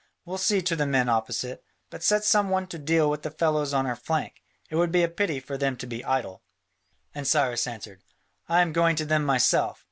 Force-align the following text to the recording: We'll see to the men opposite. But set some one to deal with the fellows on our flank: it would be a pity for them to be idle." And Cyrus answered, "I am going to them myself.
We'll 0.25 0.39
see 0.39 0.63
to 0.63 0.75
the 0.75 0.87
men 0.87 1.09
opposite. 1.09 1.63
But 1.91 2.01
set 2.01 2.23
some 2.23 2.49
one 2.49 2.65
to 2.69 2.79
deal 2.79 3.07
with 3.07 3.21
the 3.21 3.29
fellows 3.29 3.71
on 3.71 3.85
our 3.85 3.95
flank: 3.95 4.41
it 4.71 4.75
would 4.77 4.91
be 4.91 5.03
a 5.03 5.07
pity 5.07 5.39
for 5.39 5.59
them 5.59 5.77
to 5.77 5.85
be 5.85 6.03
idle." 6.03 6.41
And 7.13 7.27
Cyrus 7.27 7.67
answered, 7.67 8.01
"I 8.49 8.61
am 8.63 8.73
going 8.73 8.95
to 8.95 9.05
them 9.05 9.23
myself. 9.23 9.79